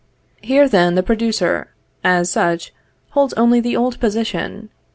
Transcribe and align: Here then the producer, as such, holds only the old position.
Here 0.41 0.67
then 0.67 0.95
the 0.95 1.03
producer, 1.03 1.75
as 2.03 2.31
such, 2.31 2.73
holds 3.11 3.35
only 3.35 3.59
the 3.59 3.77
old 3.77 3.99
position. 3.99 4.69